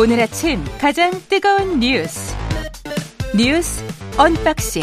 [0.00, 2.34] 오늘 아침 가장 뜨거운 뉴스
[3.36, 3.84] 뉴스
[4.16, 4.82] 언박싱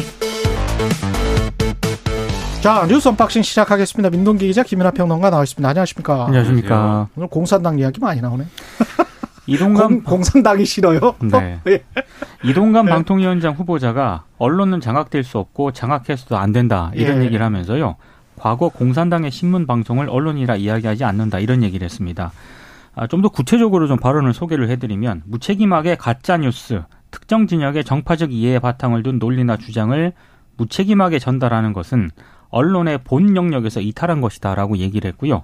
[2.62, 4.12] 자 뉴스 언박싱 시작하겠습니다.
[4.12, 5.68] 민동기 기자 김민하 평론가 나와 있습니다.
[5.68, 6.26] 안녕하십니까?
[6.28, 7.08] 안녕하십니까.
[7.16, 8.46] 오늘 공산당 이야기 많이 나오네.
[9.48, 11.16] 이동관 공, 산당이 싫어요.
[11.20, 11.62] 네.
[11.66, 11.84] 예.
[12.44, 12.92] 이동관 네.
[12.92, 17.26] 방통위원장 후보자가 언론은 장악될 수 없고 장악해서도 안 된다 이런 예.
[17.26, 17.96] 얘기를 하면서요.
[18.38, 22.32] 과거 공산당의 신문 방송을 언론이라 이야기하지 않는다 이런 얘기를 했습니다.
[23.00, 29.04] 아, 좀더 구체적으로 좀 발언을 소개를 해드리면 무책임하게 가짜 뉴스, 특정 진영의 정파적 이해에 바탕을
[29.04, 30.14] 둔 논리나 주장을
[30.58, 32.10] 무책임하게 전달하는 것은
[32.50, 35.44] 언론의 본 영역에서 이탈한 것이다라고 얘기를 했고요.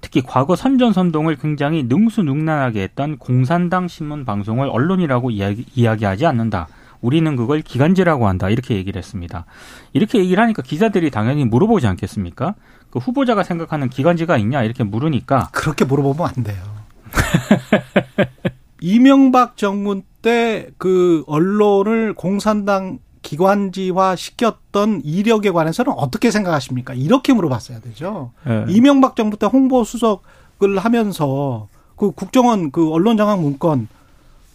[0.00, 6.68] 특히 과거 선전선동을 굉장히 능수능란하게 했던 공산당 신문 방송을 언론이라고 이야기, 이야기하지 않는다.
[7.00, 8.48] 우리는 그걸 기간지라고 한다.
[8.50, 9.46] 이렇게 얘기를 했습니다.
[9.94, 12.54] 이렇게 얘기를 하니까 기자들이 당연히 물어보지 않겠습니까?
[12.90, 16.73] 그 후보자가 생각하는 기간지가 있냐 이렇게 물으니까 그렇게 물어보면 안 돼요.
[18.80, 26.92] 이명박 정부 때그 언론을 공산당 기관지화 시켰던 이력에 관해서는 어떻게 생각하십니까?
[26.94, 28.32] 이렇게 물어봤어야 되죠.
[28.46, 28.64] 예.
[28.68, 33.88] 이명박 정부 때 홍보 수석을 하면서 그 국정원 그 언론 장악 문건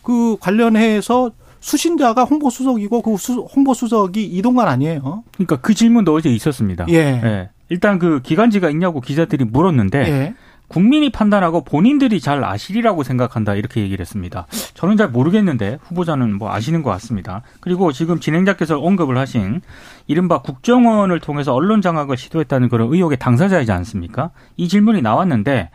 [0.04, 5.24] 그 관련해서 수신자가 홍보 수석이고 그 수- 홍보 수석이 이동관 아니에요?
[5.34, 6.86] 그러니까 그 질문도 어제 있었습니다.
[6.90, 6.96] 예.
[6.96, 7.50] 예.
[7.70, 10.34] 일단 그 기간지가 있냐고 기자들이 물었는데 예.
[10.70, 14.48] 국민이 판단하고 본인들이 잘 아시리라고 생각한다 이렇게 얘기를 했습니다.
[14.76, 17.42] 저는 잘 모르겠는데 후보자는 뭐 아시는 것 같습니다.
[17.60, 19.62] 그리고 지금 진행자께서 언급을 하신
[20.08, 24.30] 이른바 국정원을 통해서 언론 장악을 시도했다는 그런 의혹의 당사자이지 않습니까?
[24.56, 25.72] 이 질문이 나왔는데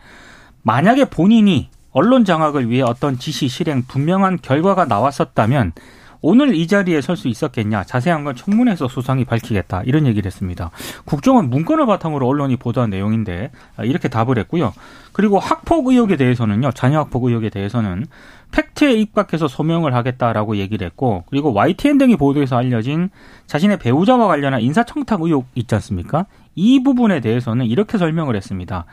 [0.63, 5.73] 만약에 본인이 언론 장악을 위해 어떤 지시 실행 분명한 결과가 나왔었다면
[6.27, 10.71] 오늘 이 자리에 설 수 있었겠냐 자세한 건 청문회에서 소상히 밝히겠다 이런 얘기를 했습니다.
[11.05, 14.73] 국정원 문건을 바탕으로 언론이 보도한 내용인데 아, 이렇게 답을 했고요.
[15.13, 18.07] 그리고 학폭 의혹에 대해서는요 자녀 학폭 의혹에 대해서는
[18.51, 23.11] 팩트에 입각해서 소명을 하겠다라고 얘기를 했고 그리고 YTN 등이 보도에서 알려진
[23.45, 26.25] 자신의 배우자와 관련한 인사청탁 의혹 있지 않습니까?
[26.55, 28.85] 이 부분에 대해서는 이렇게 설명을 했습니다.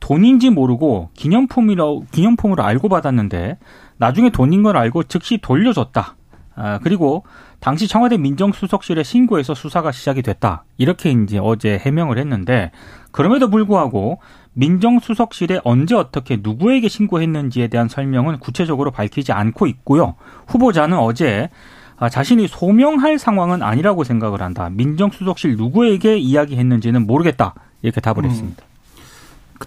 [0.00, 3.58] 돈인지 모르고 기념품이라 기념품으로 알고 받았는데
[3.98, 6.16] 나중에 돈인 걸 알고 즉시 돌려줬다.
[6.54, 7.24] 아, 그리고
[7.60, 10.64] 당시 청와대 민정수석실에 신고해서 수사가 시작이 됐다.
[10.78, 12.70] 이렇게 이제 어제 해명을 했는데
[13.10, 14.20] 그럼에도 불구하고
[14.54, 20.14] 민정수석실에 언제 어떻게 누구에게 신고했는지에 대한 설명은 구체적으로 밝히지 않고 있고요.
[20.46, 21.48] 후보자는 어제
[21.96, 24.68] 아, 자신이 소명할 상황은 아니라고 생각을 한다.
[24.70, 27.54] 민정수석실 누구에게 이야기했는지는 모르겠다.
[27.82, 28.30] 이렇게 답을 음.
[28.30, 28.62] 했습니다.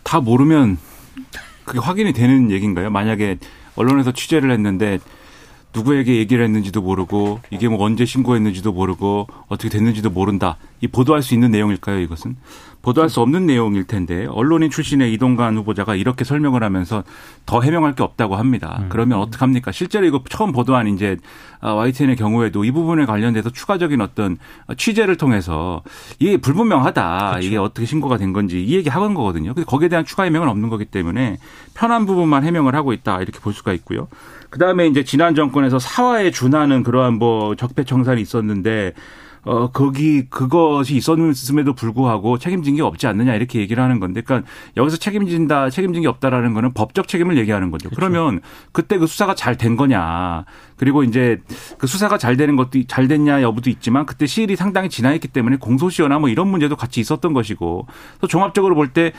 [0.04, 0.78] 다 모르면
[1.64, 2.90] 그게 확인이 되는 얘기인가요?
[2.90, 3.38] 만약에
[3.76, 5.00] 언론에서 취재를 했는데
[5.76, 10.58] 누구에게 얘기를 했는지도 모르고 이게 뭐 언제 신고했는지도 모르고 어떻게 됐는지도 모른다.
[10.82, 12.00] 이 보도할 수 있는 내용일까요?
[12.00, 12.38] 이것은
[12.82, 17.04] 보도할 수 없는 내용일 텐데 언론인 출신의 이동관 후보자가 이렇게 설명을 하면서
[17.48, 18.78] 더 해명할 게 없다고 합니다.
[18.80, 18.90] 음.
[18.90, 19.72] 그러면 어떻게 합니까?
[19.72, 21.18] 실제로 이거 처음 보도한 이제
[21.62, 24.38] 아, YTN의 경우에도 이 부분에 관련돼서 추가적인 어떤
[24.78, 25.82] 취재를 통해서
[26.20, 27.30] 이게 불분명하다.
[27.32, 27.48] 그렇죠.
[27.48, 29.56] 이게 어떻게 신고가 된 건지 이 얘기 하는 거거든요.
[29.56, 31.40] 근데 거기에 대한 추가 해명은 없는 거기 때문에
[31.74, 33.20] 편한 부분만 해명을 하고 있다.
[33.20, 34.08] 이렇게 볼 수가 있고요.
[34.56, 38.94] 그다음에 이제 지난 정권에서 사화에 준하는 그러한 뭐 적폐청산이 있었는데
[39.44, 44.98] 어, 거기, 그것이 있었음에도 불구하고 책임진 게 없지 않느냐, 이렇게 얘기를 하는 건데, 그러니까 여기서
[44.98, 47.92] 책임진다, 책임진 게 없다라는 거는 법적 책임을 얘기하는 거죠.
[47.94, 50.46] 그러면 그때 그 수사가 잘 된 거냐,
[50.78, 51.42] 그리고 이제
[51.78, 56.18] 그 수사가 잘 되는 것도, 잘 됐냐 여부도 있지만, 그때 시일이 상당히 지나있기 때문에 공소시효나
[56.18, 57.86] 뭐 이런 문제도 같이 있었던 것이고,
[58.22, 59.14] 또 종합적으로 볼 때,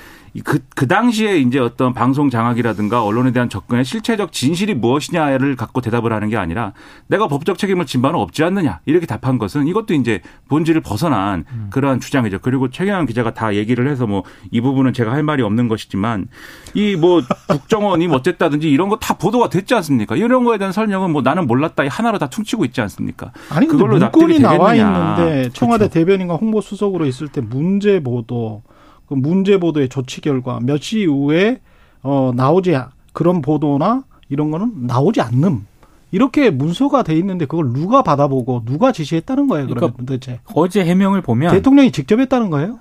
[0.45, 6.13] 그, 그 당시에 이제 어떤 방송 장악이라든가 언론에 대한 접근의 실체적 진실이 무엇이냐를 갖고 대답을
[6.13, 6.73] 하는 게 아니라
[7.07, 12.01] 내가 법적 책임을 진 바는 없지 않느냐 이렇게 답한 것은 이것도 이제 본질을 벗어난 그러한
[12.01, 12.41] 주장이죠.
[12.41, 16.29] 그리고 최경환 기자가 다 얘기를 해서 뭐 이 부분은 제가 할 말이 없는 것이지만
[16.75, 20.17] 이 뭐 국정원이 뭐 어쨌다든지 이런 거 다 보도가 됐지 않습니까?
[20.17, 23.33] 이런 거에 대한 설명은 뭐 나는 몰랐다 이 하나로 다 퉁치고 있지 않습니까?
[23.51, 24.75] 아니 근데 그걸로 문건이 나와.
[24.75, 25.95] 있는데 청와대 그렇죠.
[25.95, 28.63] 대변인과 홍보수석으로 있을 때 문제 보도
[29.07, 31.61] 그 문제 보도의 조치 결과 몇 시 이후에
[32.03, 35.65] 어 나오지 않- 그런 보도나 이런 거는 나오지 않는
[36.13, 41.23] 이렇게 문서가 돼 있는데 그걸 누가 받아보고 누가 지시했다는 거예요 그러면 그러니까 도대체 어제 해명을
[41.23, 42.79] 보면 대통령이 직접 했다는 거예요?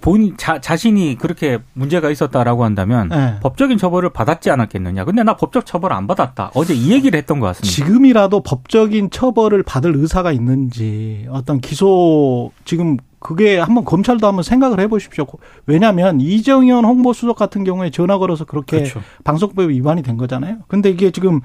[0.00, 3.34] 본 자, 자신이 그렇게 문제가 있었다라고 한다면 네.
[3.42, 5.04] 법적인 처벌을 받았지 않았겠느냐.
[5.04, 6.52] 근데 나 법적 처벌 안 받았다.
[6.54, 7.68] 어제 이 얘기를 했던 것 같습니다.
[7.74, 15.26] 지금이라도 법적인 처벌을 받을 의사가 있는지 어떤 기소 지금 그게 한번 검찰도 한번 생각을 해보십시오.
[15.66, 19.00] 왜냐하면 이정현 홍보수석 같은 경우에 전화 걸어서 그렇게 그렇죠.
[19.24, 20.58] 방송법 위반이 된 거잖아요.
[20.68, 21.40] 근데 이게 지금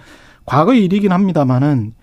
[0.46, 1.94] 과거의 일이긴 합니다만은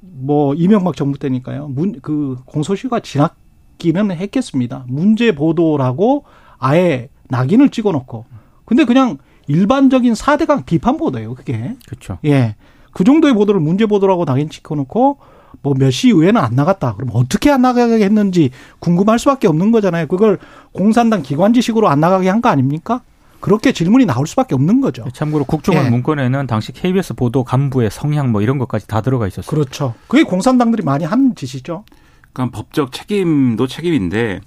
[0.00, 1.68] 뭐 이명박 정부 때니까요.
[1.68, 4.84] 문 그 공소시효가 지났기는 했겠습니다.
[4.88, 6.24] 문제 보도라고
[6.58, 8.26] 아예 낙인을 찍어놓고
[8.64, 11.34] 근데 그냥 일반적인 사대강 비판 보도예요.
[11.34, 12.18] 그게 그렇죠.
[12.24, 12.56] 예.
[12.92, 15.18] 그 정도의 보도를 문제 보도라고 당연히 찍어놓고
[15.62, 16.94] 뭐 몇 시 이후에는 안 나갔다.
[16.94, 20.06] 그럼 어떻게 안 나가게 했는지 궁금할 수밖에 없는 거잖아요.
[20.06, 20.38] 그걸
[20.72, 23.00] 공산당 기관지식으로 안 나가게 한 거 아닙니까?
[23.40, 25.04] 그렇게 질문이 나올 수밖에 없는 거죠.
[25.12, 25.90] 참고로 국정원 예.
[25.90, 29.50] 문건에는 당시 KBS 보도 간부의 성향 뭐 이런 것까지 다 들어가 있었어요.
[29.50, 29.94] 그렇죠.
[30.08, 31.84] 그게 공산당들이 많이 하는 짓이죠.
[32.32, 34.40] 그러니까 법적 책임도 책임인데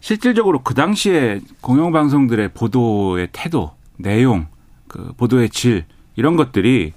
[0.00, 4.46] 실질적으로 그 당시에 공영방송들의 보도의 태도, 내용,
[4.86, 6.92] 그 보도의 질 이런 것들이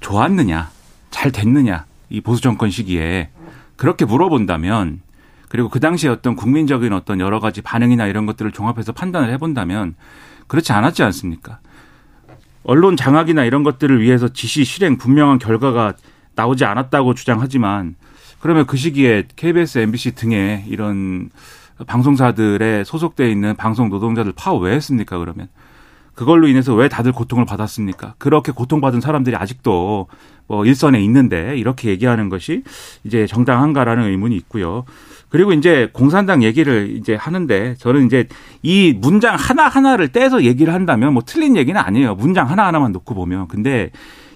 [0.00, 0.68] 좋았느냐,
[1.12, 3.30] 잘 됐느냐 이 보수 정권 시기에
[3.76, 5.00] 그렇게 물어본다면
[5.48, 9.94] 그리고 그 당시에 어떤 국민적인 어떤 여러 가지 반응이나 이런 것들을 종합해서 판단을 해본다면
[10.46, 11.58] 그렇지 않았지 않습니까?
[12.64, 15.94] 언론 장악이나 이런 것들을 위해서 지시 실행 분명한 결과가
[16.34, 17.96] 나오지 않았다고 주장하지만
[18.40, 21.30] 그러면 그 시기에 KBS, MBC 등의 이런
[21.86, 25.18] 방송사들에 소속돼 있는 방송 노동자들 파업 왜 했습니까?
[25.18, 25.48] 그러면
[26.14, 28.14] 그걸로 인해서 왜 다들 고통을 받았습니까?
[28.18, 30.08] 그렇게 고통받은 사람들이 아직도
[30.46, 32.62] 뭐 일선에 있는데 이렇게 얘기하는 것이
[33.04, 34.84] 이제 정당한가라는 의문이 있고요.
[35.30, 38.28] 그리고 이제 공산당 얘기를 이제 하는데 저는 이제
[38.62, 42.14] 이 문장 하나하나를 떼서 얘기를 한다면 뭐 틀린 얘기는 아니에요.
[42.16, 43.48] 문장 하나하나만 놓고 보면.
[43.48, 43.90] 근데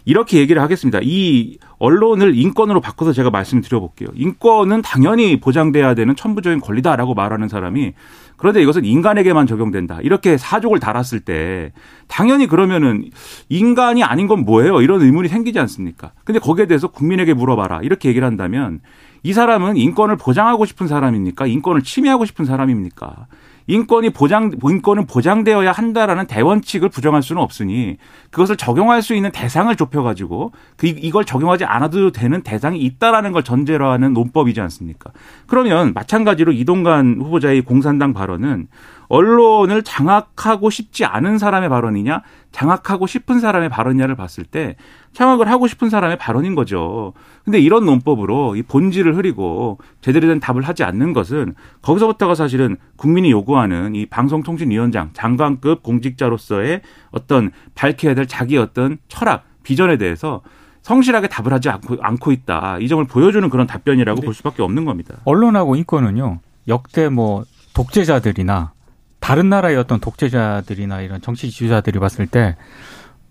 [0.06, 1.00] 이렇게 얘기를 하겠습니다.
[1.02, 4.08] 이 언론을 인권으로 바꿔서 제가 말씀을 드려볼게요.
[4.14, 7.92] 인권은 당연히 보장돼야 되는 천부적인 권리다라고 말하는 사람이
[8.36, 9.98] 그런데 이것은 인간에게만 적용된다.
[10.02, 11.72] 이렇게 사족을 달았을 때
[12.06, 13.10] 당연히 그러면은
[13.48, 14.80] 인간이 아닌 건 뭐예요?
[14.80, 16.12] 이런 의문이 생기지 않습니까?
[16.24, 17.80] 근데 거기에 대해서 국민에게 물어봐라.
[17.82, 18.80] 이렇게 얘기를 한다면
[19.24, 21.48] 이 사람은 인권을 보장하고 싶은 사람입니까?
[21.48, 23.26] 인권을 침해하고 싶은 사람입니까?
[23.68, 27.96] 인권이 보장 인권은 보장되어야 한다라는 대원칙을 부정할 수는 없으니
[28.30, 33.42] 그것을 적용할 수 있는 대상을 좁혀 가지고 그 이걸 적용하지 않아도 되는 대상이 있다라는 걸
[33.42, 35.10] 전제로 하는 논법이지 않습니까?
[35.46, 38.68] 그러면 마찬가지로 이동관 후보자의 공산당 발언은
[39.08, 42.22] 언론을 장악하고 싶지 않은 사람의 발언이냐,
[42.52, 44.76] 장악하고 싶은 사람의 발언이냐를 봤을 때
[45.12, 47.12] 장악을 하고 싶은 사람의 발언인 거죠.
[47.44, 53.30] 근데 이런 논법으로 이 본질을 흐리고 제대로 된 답을 하지 않는 것은 거기서부터가 사실은 국민이
[53.30, 60.42] 요구하는 이 방송통신위원장, 장관급 공직자로서의 어떤 밝혀야 될 자기 어떤 철학, 비전에 대해서
[60.82, 62.78] 성실하게 답을 하지 않고, 않고 있다.
[62.80, 65.16] 이 점을 보여주는 그런 답변이라고 볼 수밖에 없는 겁니다.
[65.24, 66.38] 언론하고 인권은요
[66.68, 67.44] 역대 뭐
[67.74, 68.75] 독재자들이나
[69.20, 72.56] 다른 나라의 어떤 독재자들이나 이런 정치 지도자들이 봤을 때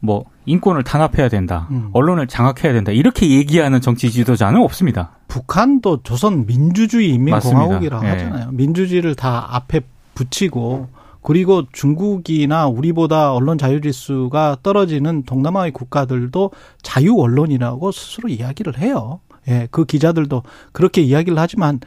[0.06, 1.90] 뭐 인권을 탄압해야 된다, 음.
[1.94, 5.12] 언론을 장악해야 된다 이렇게 얘기하는 정치 지도자는 없습니다.
[5.28, 8.06] 북한도 조선 민주주의 인민공화국이라 맞습니다.
[8.08, 8.26] 예.
[8.26, 8.52] 하잖아요.
[8.52, 9.82] 민주주의를 다 앞에
[10.14, 10.88] 붙이고
[11.22, 16.52] 그리고 중국이나 우리보다 언론 자유 지수가 떨어지는 동남아의 국가들도
[16.84, 19.22] 자유 언론이라고 스스로 이야기를 해요.
[19.48, 21.80] 예, 그 기자들도 그렇게 이야기를 하지만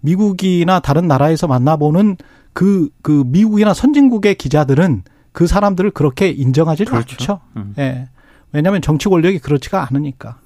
[0.00, 2.16] 미국이나 다른 나라에서 만나보는
[2.52, 5.02] 그, 그 미국이나 선진국의 기자들은
[5.32, 7.14] 그 사람들을 그렇게 인정하지 를 그렇죠.
[7.14, 7.40] 않죠.
[7.56, 7.74] 음.
[7.78, 8.08] 예.
[8.52, 10.38] 왜냐하면 정치 권력이 그렇지가 않으니까.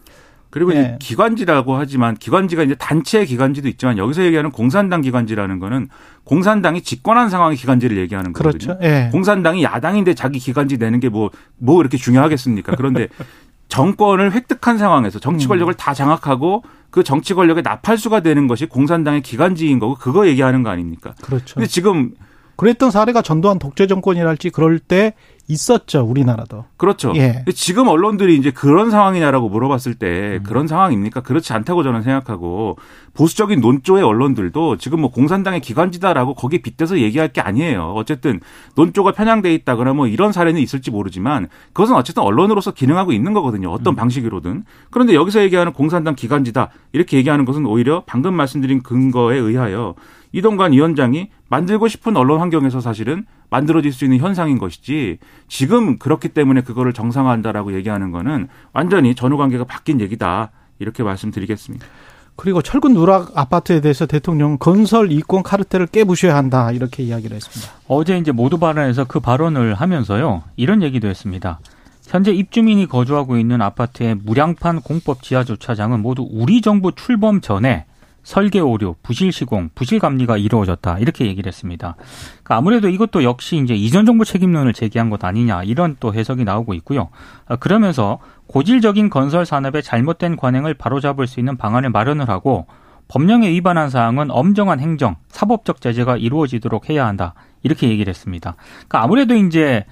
[0.54, 0.96] 그리고 이제 네.
[1.00, 5.88] 기관지라고 하지만 기관지가 이제 단체의 기관지도 있지만 여기서 얘기하는 공산당 기관지라는 거는
[6.22, 8.76] 공산당이 집권한 상황의 기관지를 얘기하는 거거든요.
[8.76, 8.86] 그렇죠.
[8.86, 9.08] 예.
[9.10, 12.76] 공산당이 야당인데 자기 기관지 내는 게 뭐뭐 이렇게 중요하겠습니까?
[12.76, 13.08] 그런데
[13.74, 19.80] 정권을 획득한 상황에서 정치 권력을 다 장악하고 그 정치 권력의 나팔수가 되는 것이 공산당의 기관지인
[19.80, 21.14] 거고 그거 얘기하는 거 아닙니까?
[21.22, 21.56] 그렇죠.
[21.56, 22.12] 근데 지금
[22.56, 25.14] 그랬던 사례가 전두환 독재 정권이랄지 그럴 때
[25.46, 26.64] 있었죠 우리나라도.
[26.76, 27.12] 그렇죠.
[27.16, 27.44] 예.
[27.54, 30.42] 지금 언론들이 이제 그런 상황이냐라고 물어봤을 때 음.
[30.42, 31.20] 그런 상황입니까?
[31.20, 32.78] 그렇지 않다고 저는 생각하고
[33.12, 37.92] 보수적인 논조의 언론들도 지금 뭐 공산당의 기관지다라고 거기에 빗대서 얘기할 게 아니에요.
[37.94, 38.40] 어쨌든
[38.74, 43.70] 논조가 편향돼 있다거나 뭐 이런 사례는 있을지 모르지만 그것은 어쨌든 언론으로서 기능하고 있는 거거든요.
[43.70, 43.96] 어떤 음.
[43.96, 44.64] 방식으로든.
[44.90, 49.94] 그런데 여기서 얘기하는 공산당 기관지다 이렇게 얘기하는 것은 오히려 방금 말씀드린 근거에 의하여
[50.34, 56.62] 이동관 위원장이 만들고 싶은 언론 환경에서 사실은 만들어질 수 있는 현상인 것이지 지금 그렇기 때문에
[56.62, 60.50] 그거를 정상화한다라고 얘기하는 거는 완전히 전후 관계가 바뀐 얘기다
[60.80, 61.86] 이렇게 말씀드리겠습니다.
[62.34, 67.72] 그리고 철근 누락 아파트에 대해서 대통령 건설 이권 카르텔을 깨부셔야 한다 이렇게 이야기를 했습니다.
[67.86, 71.60] 어제 이제 모두 발언에서 그 발언을 하면서요 이런 얘기도 했습니다.
[72.08, 77.86] 현재 입주민이 거주하고 있는 아파트의 무량판 공법 지하 주차장은 모두 우리 정부 출범 전에
[78.24, 81.94] 설계 오류, 부실 시공, 부실 감리가 이루어졌다 이렇게 얘기를 했습니다.
[82.42, 86.74] 그러니까 아무래도 이것도 역시 이제 이전 정부 책임론을 제기한 것 아니냐 이런 또 해석이 나오고
[86.74, 87.10] 있고요.
[87.46, 92.66] 아, 그러면서 고질적인 건설 산업의 잘못된 관행을 바로잡을 수 있는 방안을 마련을 하고
[93.08, 97.34] 법령에 위반한 사항은 엄정한 행정, 사법적 제재가 이루어지도록 해야 한다.
[97.64, 98.54] 이렇게 얘기를 했습니다.
[98.56, 99.84] 그러니까 아무래도 이제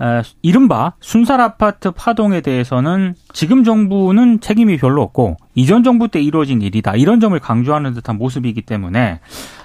[0.00, 6.62] 에, 이른바 순살 아파트 파동에 대해서는 지금 정부는 책임이 별로 없고 이전 정부 때 이루어진
[6.62, 6.96] 일이다.
[6.96, 9.20] 이런 점을 강조하는 듯한 모습이기 때문에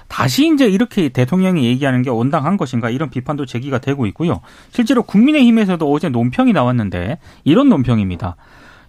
[0.08, 4.40] 다시 이제 이렇게 대통령이 얘기하는 게 온당한 것인가 이런 비판도 제기가 되고 있고요.
[4.70, 8.36] 실제로 국민의힘에서도 어제 논평이 나왔는데 이런 논평입니다.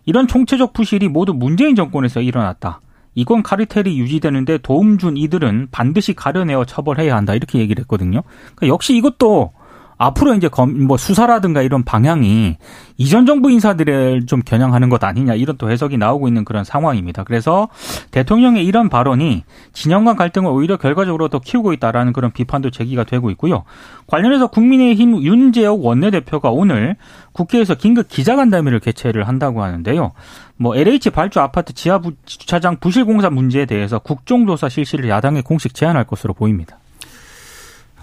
[0.06, 2.82] 이런 총체적 부실이 모두 문재인 정권에서 일어났다.
[3.16, 7.34] 이건 카르텔이 유지되는데 도움 준 이들은 반드시 가려내어 처벌해야 한다.
[7.34, 8.22] 이렇게 얘기를 했거든요.
[8.56, 9.54] 그러니까 역시 이것도
[9.98, 12.58] 앞으로 이제 검, 뭐 수사라든가 이런 방향이
[12.98, 17.24] 이전 정부 인사들을 좀 겨냥하는 것 아니냐 이런 또 해석이 나오고 있는 그런 상황입니다.
[17.24, 17.70] 그래서
[18.12, 23.30] 대통령의 이런 발언이 진영 간 갈등을 오히려 결과적으로 더 키우고 있다라는 그런 비판도 제기가 되고
[23.32, 23.64] 있고요.
[24.08, 26.96] 관련해서 국민의힘 윤재옥 원내대표가 오늘
[27.32, 30.12] 국회에서 긴급 기자간담회를 개최를 한다고 하는데요.
[30.58, 36.06] 뭐 LH 발주 아파트 지하 주차장 부실 공사 문제에 대해서 국정조사 실시를 야당에 공식 제안할
[36.06, 36.78] 것으로 보입니다.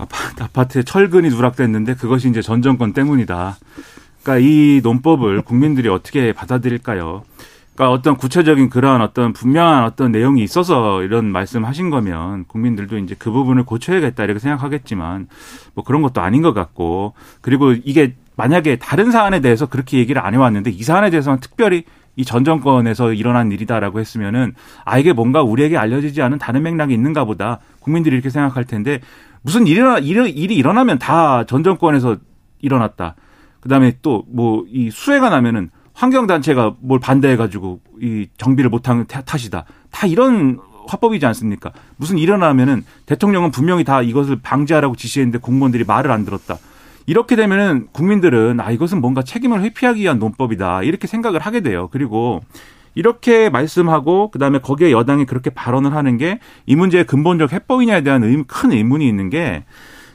[0.03, 3.57] 아파트, 아파트에 철근이 누락됐는데 그것이 이제 전 정권 때문이다.
[4.23, 7.23] 그러니까 이 논법을 국민들이 어떻게 받아들일까요?
[7.75, 13.31] 그러니까 어떤 구체적인 그러한 어떤 분명한 어떤 내용이 있어서 이런 말씀하신 거면 국민들도 이제 그
[13.31, 15.29] 부분을 고쳐야겠다 이렇게 생각하겠지만
[15.75, 20.35] 뭐 그런 것도 아닌 것 같고 그리고 이게 만약에 다른 사안에 대해서 그렇게 얘기를 안
[20.35, 21.85] 해왔는데 이 사안에 대해서는 특별히
[22.17, 24.55] 이 전 정권에서 일어난 일이다라고 했으면은
[24.85, 29.01] 아 이게 뭔가 우리에게 알려지지 않은 다른 맥락이 있는가 보다 국민들이 이렇게 생각할 텐데
[29.43, 32.17] 무슨 일이, 일이, 일이 일어나면 다 전 정권에서
[32.61, 33.15] 일어났다.
[33.61, 39.07] 그 다음에 또 뭐 이 수해가 나면은 환경 단체가 뭘 반대해 가지고 이 정비를 못한
[39.07, 39.65] 탓이다.
[39.91, 40.59] 다 이런
[40.89, 41.71] 화법이지 않습니까?
[41.97, 46.57] 무슨 일어나면은 대통령은 분명히 다 이것을 방지하라고 지시했는데 공무원들이 말을 안 들었다.
[47.07, 51.89] 이렇게 되면은 국민들은 아 이것은 뭔가 책임을 회피하기 위한 논법이다 이렇게 생각을 하게 돼요.
[51.93, 52.41] 그리고
[52.95, 58.73] 이렇게 말씀하고 그다음에 거기에 여당이 그렇게 발언을 하는 게 이 문제의 근본적 해법이냐에 대한 큰
[58.73, 59.65] 의문이 있는 게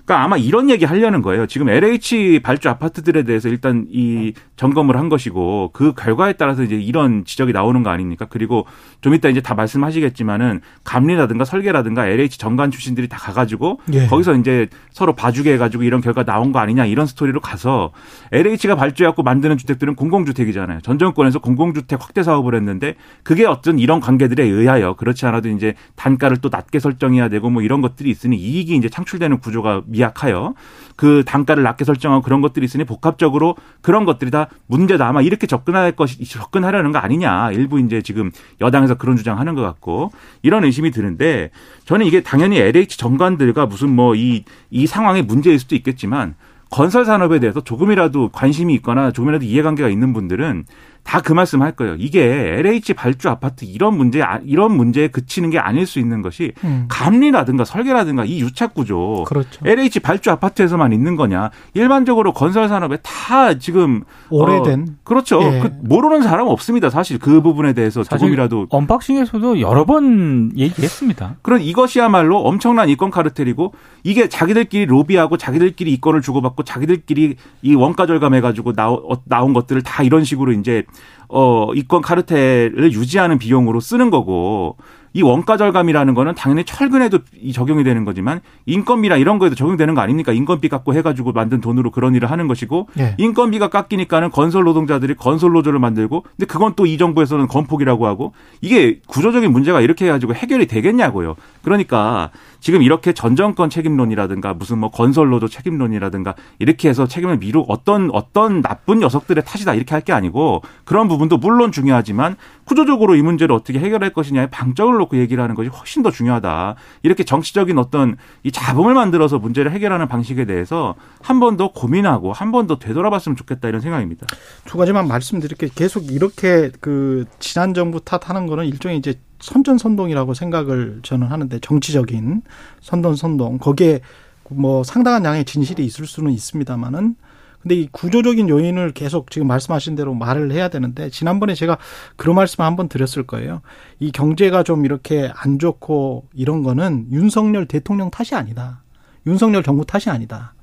[0.08, 1.48] 그러니까 아마 이런 얘기 하려는 거예요.
[1.48, 7.26] 지금 LH 발주 아파트들에 대해서 일단 이 점검을 한 것이고 그 결과에 따라서 이제 이런
[7.26, 8.26] 지적이 나오는 거 아닙니까?
[8.30, 8.66] 그리고
[9.02, 14.08] 좀 이따 이제 다 말씀하시겠지만은 감리라든가 설계라든가 LH 정관 출신들이 다 가가지고 예.
[14.08, 17.92] 거기서 이제 서로 봐주게 해가지고 이런 결과 나온 거 아니냐 이런 스토리로 가서
[18.32, 20.80] LH가 발주해갖고 만드는 주택들은 공공주택이잖아요.
[20.84, 26.38] 전 정권에서 공공주택 확대 사업을 했는데 그게 어떤 이런 관계들에 의하여 그렇지 않아도 이제 단가를
[26.38, 30.54] 또 낮게 설정해야 되고 뭐 이런 것들이 있으니 이익이 이제 창출되는 구조가 미약하여
[30.96, 35.08] 그 단가를 낮게 설정하고 그런 것들이 있으니 복합적으로 그런 것들이 다 문제다.
[35.08, 37.52] 아마 이렇게 접근할 것이 접근하려는 거 아니냐.
[37.52, 40.12] 일부 이제 지금 여당에서 그런 주장하는 것 같고
[40.42, 41.52] 이런 의심이 드는데
[41.86, 46.36] 저는 이게 당연히 LH 정관들과 무슨 뭐 이 이 상황의 문제일 수도 있겠지만
[46.70, 50.66] 건설 산업에 대해서 조금이라도 관심이 있거나 조금이라도 이해관계가 있는 분들은
[51.08, 51.96] 다 그 말씀 할 거예요.
[51.98, 52.22] 이게
[52.60, 56.86] LH 발주 아파트 이런 문제 이런 문제에 그치는 게 아닐 수 있는 것이 음.
[56.90, 59.24] 감리라든가 설계라든가 이 유착 구조.
[59.26, 59.62] 그렇죠.
[59.66, 61.50] LH 발주 아파트에서만 있는 거냐?
[61.74, 65.42] 일반적으로 건설 산업에 다 지금 오래된 어, 그렇죠.
[65.42, 65.60] 예.
[65.60, 66.90] 그 모르는 사람 없습니다.
[66.90, 71.38] 사실 그 부분에 대해서 조금이라도 언박싱에서도 여러 번 얘기했습니다.
[71.42, 73.74] 그런 이것이야말로 엄청난 이권 카르텔이고
[74.04, 80.24] 이게 자기들끼리 로비하고 자기들끼리 이권을 주고받고 자기들끼리 이 원가 절감해 가지고 나온 것들을 다 이런
[80.24, 80.84] 식으로 이제
[81.30, 84.78] 어, 이권 카르텔을 유지하는 비용으로 쓰는 거고
[85.14, 87.20] 이 원가 절감이라는 거는 당연히 철근에도
[87.52, 90.32] 적용이 되는 거지만 인건비나 이런 거에도 적용되는 거 아닙니까?
[90.32, 93.16] 인건비 깎고 해가지고 만든 돈으로 그런 일을 하는 것이고 네.
[93.18, 99.00] 인건비가 깎이니까는 건설 노동자들이 건설 노조를 만들고 근데 그건 또 이 정부에서는 건폭이라고 하고 이게
[99.08, 101.36] 구조적인 문제가 이렇게 해가지고 해결이 되겠냐고요.
[101.64, 108.10] 그러니까 지금 이렇게 전 정권 책임론이라든가 무슨 뭐 건설노조 책임론이라든가 이렇게 해서 책임을 미루 어떤
[108.12, 113.54] 어떤 나쁜 녀석들의 탓이다 이렇게 할 게 아니고 그런 부분도 물론 중요하지만 구조적으로 이 문제를
[113.54, 116.76] 어떻게 해결할 것이냐에 방점을 놓고 얘기를 하는 것이 훨씬 더 중요하다.
[117.04, 122.52] 이렇게 정치적인 어떤 이 잡음을 만들어서 문제를 해결하는 방식에 대해서 한 번 더 고민하고 한
[122.52, 124.28] 번 더 되돌아봤으면 좋겠다 이런 생각입니다.
[124.66, 125.70] 두 가지만 말씀드릴게요.
[125.76, 132.42] 계속 이렇게 그 지난 정부 탓하는 거는 일종의 이제 선전선동이라고 생각을 저는 하는데 정치적인
[132.82, 134.02] 선전선동 거기에
[134.50, 137.16] 뭐 상당한 양의 진실이 있을 수는 있습니다만은
[137.62, 141.78] 근데 이 구조적인 요인을 계속 지금 말씀하신 대로 말을 해야 되는데 지난번에 제가
[142.16, 143.62] 그런 말씀을 한번 드렸을 거예요.
[144.00, 148.84] 이 경제가 좀 이렇게 안 좋고 이런 거는 윤석열 대통령 탓이 아니다.
[149.26, 150.54] 윤석열 정부 탓이 아니다.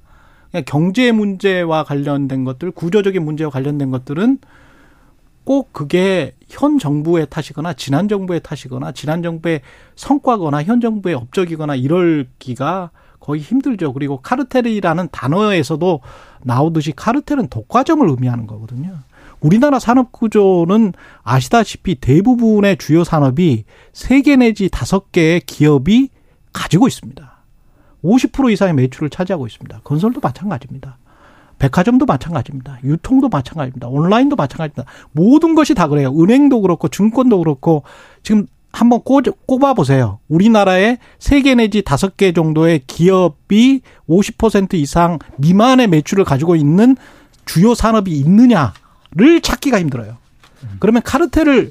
[0.50, 4.38] 그냥 경제 문제와 관련된 것들, 구조적인 문제와 관련된 것들은
[5.44, 9.60] 꼭 그게 현 정부의 탓이거나 지난 정부의 탓이거나 지난 정부의
[9.96, 13.92] 성과거나 현 정부의 업적이거나 이럴기가 거의 힘들죠.
[13.92, 16.00] 그리고 카르텔이라는 단어에서도
[16.42, 18.98] 나오듯이 카르텔은 독과점을 의미하는 거거든요.
[19.40, 26.08] 우리나라 산업 구조는 아시다시피 대부분의 주요 산업이 세 개 내지 다섯 개의 기업이
[26.52, 27.34] 가지고 있습니다.
[28.02, 29.80] 50% 이상의 매출을 차지하고 있습니다.
[29.84, 30.98] 건설도 마찬가지입니다.
[31.58, 32.78] 백화점도 마찬가지입니다.
[32.84, 33.88] 유통도 마찬가지입니다.
[33.88, 34.84] 온라인도 마찬가지입니다.
[35.12, 36.12] 모든 것이 다 그래요.
[36.18, 37.82] 은행도 그렇고 증권도 그렇고
[38.22, 40.18] 지금 한번 꼽아 보세요.
[40.28, 46.96] 우리나라에 세개 내지 다섯 개 정도의 기업이 50% 이상 미만의 매출을 가지고 있는
[47.44, 50.16] 주요 산업이 있느냐를 찾기가 힘들어요.
[50.80, 51.70] 그러면 카르텔을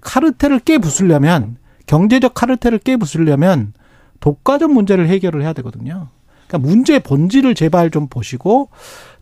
[0.00, 1.56] 카르텔을 깨 부수려면
[1.86, 3.72] 경제적 카르텔을 깨 부수려면
[4.20, 6.08] 독과점 문제를 해결을 해야 되거든요.
[6.46, 8.70] 그러니까 문제의 본질을 제발 좀 보시고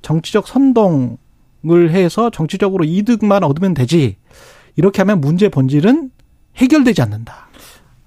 [0.02, 4.16] 정치적 선동을 해서 정치적으로 이득만 얻으면 되지.
[4.76, 6.10] 이렇게 하면 문제 본질은
[6.56, 7.48] 해결되지 않는다.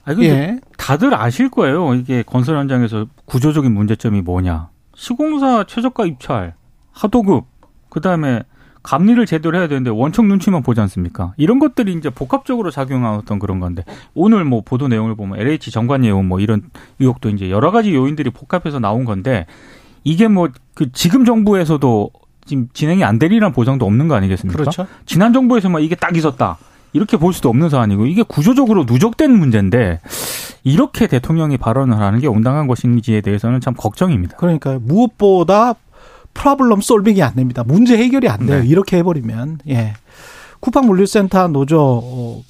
[0.06, 0.60] 아, 근데 예.
[0.78, 1.94] 다들 아실 거예요.
[1.96, 4.70] 이게 건설 현장에서 구조적인 문제점이 뭐냐.
[4.96, 6.56] 시공사 최저가 입찰,
[6.92, 7.46] 하도급,
[7.90, 8.44] 그 다음에
[8.84, 11.34] 감리를 제대로 해야 되는데 원청 눈치만 보지 않습니까?
[11.38, 16.28] 이런 것들이 이제 복합적으로 작용하던 그런 건데 오늘 뭐 보도 내용을 보면 LH 정관 예원
[16.28, 16.64] 뭐 이런
[17.00, 19.46] 의혹도 이제 여러 가지 요인들이 복합해서 나온 건데
[20.04, 22.12] 이게 뭐 그 지금 정부에서도
[22.46, 24.60] 지금 진행이 안 되리란 보장도 없는 거 아니겠습니까?
[24.60, 24.86] 그렇죠.
[25.08, 26.60] 지난 정부에서만 이게 딱 있었다.
[26.94, 30.00] 이렇게 볼 수도 없는 사안이고 이게 구조적으로 누적된 문제인데
[30.64, 34.38] 이렇게 대통령이 발언을 하는 게 온당한 것인지에 대해서는 참 걱정입니다.
[34.38, 35.74] 그러니까 무엇보다
[36.38, 37.64] 프라블럼 솔빙이 안 됩니다.
[37.66, 38.62] 문제 해결이 안 돼요.
[38.62, 38.68] 네.
[38.68, 39.94] 이렇게 해버리면 예.
[40.60, 42.44] 쿠팡 물류센터 노조가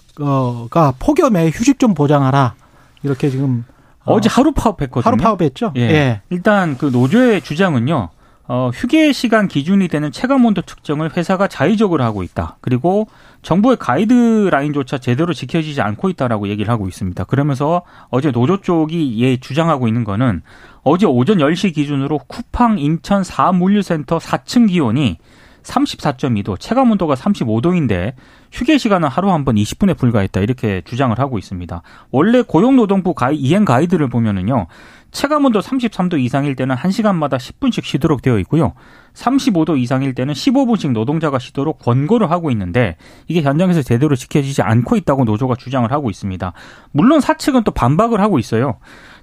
[0.99, 2.55] 폭염에 휴식 좀 보장하라
[3.03, 3.65] 이렇게 지금
[4.03, 5.03] 어, 제 하루 파업했거든요.
[5.09, 5.73] 하루 파업했죠.
[5.77, 5.81] 예.
[5.81, 6.21] 예.
[6.29, 8.09] 일단 그 노조의 주장은요.
[8.49, 12.57] 어, 휴게 시간 기준이 되는 체감 온도 측정을 회사가 자의적으로 하고 있다.
[12.61, 13.07] 그리고
[13.41, 17.23] 정부의 가이드라인조차 제대로 지켜지지 않고 있다라고 얘기를 하고 있습니다.
[17.25, 20.41] 그러면서 어제 노조 쪽이 예 주장하고 있는 거는
[20.83, 25.17] 어제 오전 10시 기준으로 쿠팡 인천 4물류센터 4층 기온이
[25.63, 28.13] 34.2도, 체감 온도가 35도인데
[28.53, 31.81] 휴게 시간은 하루 한 번 20분에 불과했다 이렇게 주장을 하고 있습니다.
[32.11, 34.67] 원래 고용노동부 가이, 이행 가이드를 보면은요.
[35.11, 38.73] 체감 온도 33도 이상일 때는 1시간마다 10분씩 쉬도록 되어 있고요.
[39.13, 42.97] 35도 이상일 때는 15분씩 노동자가 쉬도록 권고를 하고 있는데
[43.27, 46.53] 이게 현장에서 제대로 지켜지지 않고 있다고 노조가 주장을 하고 있습니다.
[46.91, 48.77] 물론 사측은 또 반박을 하고 있어요.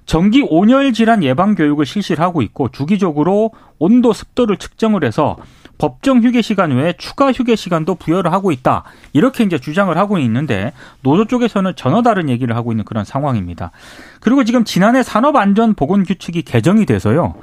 [0.05, 5.37] 정기 온열 질환 예방 교육을 실시를 하고 있고 주기적으로 온도 습도를 측정을 해서
[5.77, 8.83] 법정 휴게 시간 외에 추가 휴게 시간도 부여를 하고 있다.
[9.13, 13.71] 이렇게 이제 주장을 하고 있는데 노조 쪽에서는 전혀 다른 얘기를 하고 있는 그런 상황입니다.
[14.19, 17.35] 그리고 지금 지난해 산업안전보건규칙이 개정이 돼서요.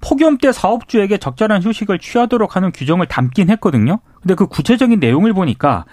[0.00, 4.00] 폭염 때 사업주에게 적절한 휴식을 취하도록 하는 규정을 담긴 했거든요.
[4.20, 5.84] 근데 그 구체적인 내용을 보니까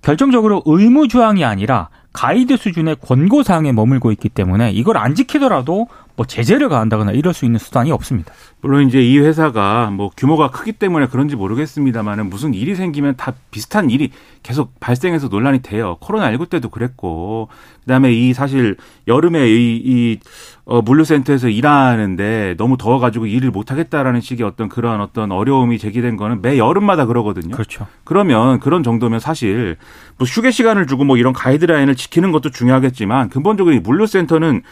[0.00, 5.88] 결정적으로 의무 조항이 아니라 가이드 수준의 권고 사항에 머물고 있기 때문에 이걸 안 지키더라도
[6.22, 8.32] 뭐 제재를 가한다거나 이럴 수 있는 수단이 없습니다.
[8.60, 13.90] 물론 이제 이 회사가 뭐 규모가 크기 때문에 그런지 모르겠습니다만은 무슨 일이 생기면 다 비슷한
[13.90, 14.12] 일이
[14.44, 15.96] 계속 발생해서 논란이 돼요.
[15.98, 17.48] 코로나 19 때도 그랬고
[17.80, 18.76] 그다음에 이 사실
[19.08, 20.18] 여름에 이, 이
[20.64, 26.56] 어, 물류센터에서 일하는데 너무 더워가지고 일을 못하겠다라는 식의 어떤 그런 어떤 어려움이 제기된 거는 매
[26.56, 27.50] 여름마다 그러거든요.
[27.50, 27.88] 그렇죠.
[28.04, 29.76] 그러면 그런 정도면 사실
[30.18, 34.62] 뭐 휴게 시간을 주고 뭐 이런 가이드라인을 지키는 것도 중요하겠지만 근본적으로 이 물류센터는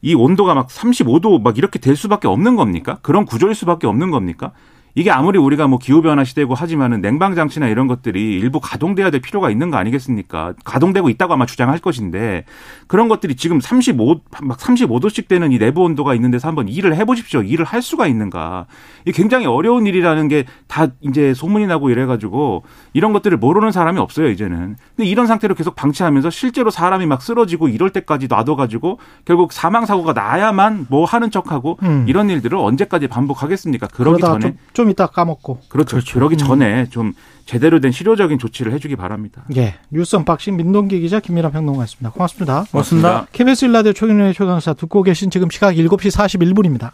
[0.00, 2.98] 이 온도가 막 35도 막 이렇게 될 수밖에 없는 겁니까?
[3.02, 4.52] 그런 구조일 수밖에 없는 겁니까?
[4.94, 9.70] 이게 아무리 우리가 뭐 기후변화 시대고 하지만은 냉방장치나 이런 것들이 일부 가동돼야 될 필요가 있는
[9.70, 10.54] 거 아니겠습니까?
[10.64, 12.44] 가동되고 있다고 아마 주장할 것인데
[12.86, 17.42] 그런 것들이 지금 35, 막 35도씩 되는 이 내부 온도가 있는 데서 한번 일을 해보십시오.
[17.42, 18.66] 일을 할 수가 있는가.
[19.02, 24.28] 이게 굉장히 어려운 일이라는 게 다 이제 소문이 나고 이래가지고 이런 것들을 모르는 사람이 없어요,
[24.28, 24.76] 이제는.
[24.96, 30.86] 근데 이런 상태로 계속 방치하면서 실제로 사람이 막 쓰러지고 이럴 때까지 놔둬가지고 결국 사망사고가 나야만
[30.90, 32.04] 뭐 하는 척하고 음.
[32.06, 33.88] 이런 일들을 언제까지 반복하겠습니까?
[33.88, 34.40] 그러기 전에.
[34.40, 35.58] 좀, 좀 이따 까먹고.
[35.68, 35.96] 그렇죠.
[35.96, 36.14] 그렇죠.
[36.14, 36.38] 그러기 음.
[36.38, 37.14] 전에 좀
[37.46, 39.44] 제대로 된 실효적인 조치를 해주기 바랍니다.
[39.56, 39.74] 예.
[39.90, 42.10] 뉴스 언박싱 민동기 기자 김민하 평론가였습니다.
[42.10, 42.64] 고맙습니다.
[42.70, 43.26] 고맙습니다.
[43.32, 46.86] KBS 일라디오 최경영의 최강시사 듣고 계신 지금 시각 7시 41분입니다.